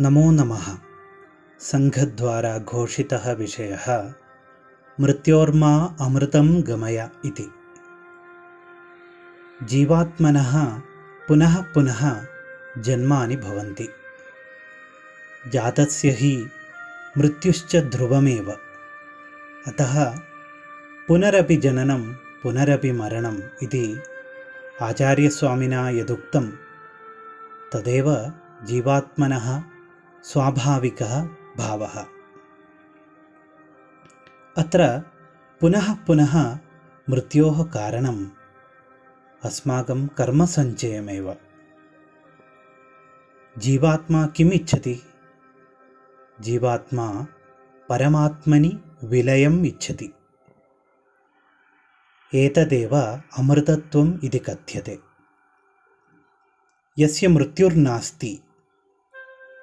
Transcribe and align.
नमो 0.00 0.30
नमः। 0.30 0.78
सङ्घद्वारा 1.60 2.58
घोषितः 2.58 3.32
विषयः 3.32 4.12
मृत्योर्मा 5.00 5.96
अमृतं 6.00 6.62
गमय 6.66 7.10
इति। 7.24 7.50
जीवात्मनः 9.62 10.78
पुनः 11.28 11.62
पुनः 11.62 12.26
जन्मानि 12.78 13.36
भवन्ति। 13.36 13.88
जातस्य 15.48 16.10
हि 16.10 16.48
मृत्युश्च 17.18 17.76
ध्रुवमेव। 17.76 18.50
अतः 19.66 20.18
पुनरपि 21.08 21.56
जननं 21.56 22.12
पुनरपि 22.12 22.92
मरणम् 22.92 23.40
इति 23.62 24.02
आचार्यस्वामिना 24.82 25.90
यदुक्तं 25.90 26.50
तदेव 27.72 28.32
जीवात्मनः 28.64 29.69
स्वाभाविकः 30.24 31.22
भावः 31.56 32.06
अत्र 34.58 35.02
पुनः 35.60 35.94
पुनः 35.94 36.58
मृत्योः 37.10 37.64
कारणम् 37.64 38.26
अस्माकं 39.44 40.06
कर्मसञ्चयमेव। 40.06 41.36
जीवात्मा 43.58 44.26
किम् 44.26 44.52
इच्छति 44.52 45.02
जीवात्मा 46.40 47.26
परमात्मनि 47.88 48.80
विलयम् 49.04 49.66
इच्छति। 49.66 50.12
एतदेव 52.34 52.96
अमृतत्वम् 53.38 54.18
इति 54.24 54.38
कथ्यते। 54.38 54.98
यस्य 56.98 57.28
मृत्युर्नास्ति 57.28 58.40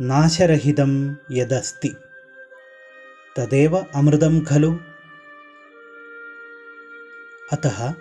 नाशरहितं 0.00 1.16
यदस्ति। 1.30 1.96
तदेव 3.36 3.86
अमृतं 3.94 4.44
खलु। 4.44 4.76
अतः 7.52 7.94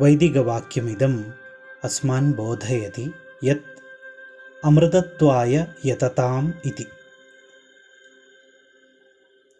वैदिकवाक्यमिदम् 0.00 1.24
अस्मान् 1.84 2.34
बोधयति 2.34 3.14
यत् 3.44 3.80
अमृतत्वाय 4.64 5.66
यतताम् 5.84 6.52
इति। 6.66 6.86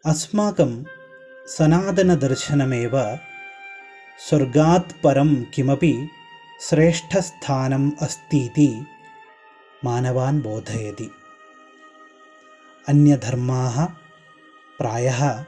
अस्माकं 0.06 0.84
सनातनदर्शनमेव 1.46 3.18
स्वर्गात् 4.18 5.02
परं 5.04 5.44
किमपि 5.44 6.08
श्रेष्ठस्थानम् 6.60 7.92
अस्तीति 8.02 8.86
मानवान् 9.84 10.42
बोधयति। 10.42 11.10
अन्यधर्माः 12.88 13.84
प्रायः 14.78 15.44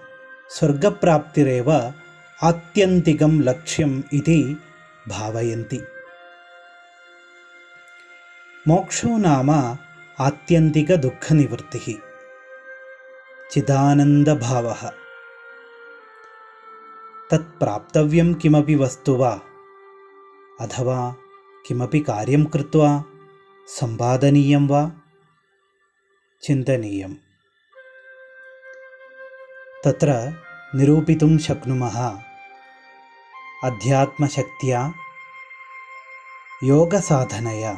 स्वर्गप्राप्तिरेव 0.50 1.94
आत्यन्तिकं 2.42 3.40
लक्ष्यम् 3.40 4.02
इति 4.12 4.60
भावयन्ति। 5.08 5.80
मोक्षो 8.68 9.08
नाम 9.08 9.50
आत्यन्तिकदुःखनिवृत्तिः। 10.20 11.94
चिदानन्दभावः। 13.52 14.90
तत्प्राप्तव्यं 17.30 18.34
किमपि 18.34 18.74
वस्तु 18.74 19.16
वा? 19.16 19.40
अथवा 20.60 21.16
किमपि 21.66 22.00
कार्यं 22.00 22.44
कृत्वा 22.44 23.04
सम्पादनीयं 23.68 24.68
वा? 24.68 24.92
चिन्तनीयम्। 26.42 27.16
तत्र 29.84 30.32
निरूपितुं 30.74 31.38
शक्नुमः 31.38 32.20
अध्यात्मशक्त्या 33.64 34.92
योगसाधनया। 36.64 37.76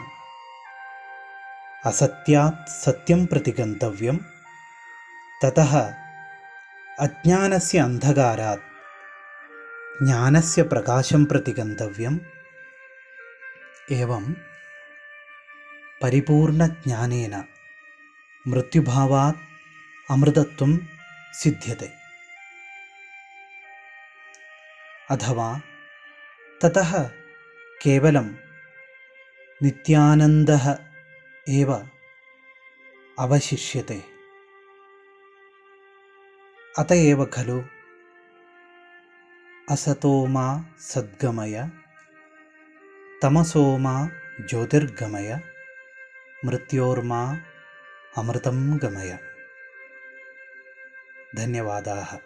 असत्यात् 1.86 2.70
सत्यं 2.70 3.26
प्रति 3.26 3.50
गन्तव्यं। 3.50 4.16
ततः 5.44 5.94
अज्ञानस्य 6.98 7.78
अन्धकारात् 7.78 8.60
ज्ञानस्य 10.04 10.62
प्रकाशं 10.62 11.24
प्रति 11.24 11.52
गन्तव्यम्। 11.52 12.18
एवं 13.92 14.49
परिपूर्णज्ञानेन 16.02 17.44
मृत्युभावात् 18.48 19.36
अमृतत्वं 20.10 20.78
सिद्ध्यते। 21.32 21.92
अथवा 25.10 25.60
ततः 26.62 27.08
केवलं 27.82 28.32
नित्यानन्दः 29.62 30.78
एव 31.48 31.88
अवशिष्यते। 33.18 34.02
अत 36.78 36.92
एव 36.92 37.24
खलु। 37.24 37.62
असतो 39.70 40.26
मा 40.26 40.64
सद्गमय 40.78 41.70
तमसो 43.22 43.78
मा 43.78 44.08
ज्योतिर्गमय 44.40 45.49
मृत्योर्मा 46.44 47.36
अमृतं 48.16 48.78
गमय। 48.82 49.18
धन्यवादाः। 51.36 52.18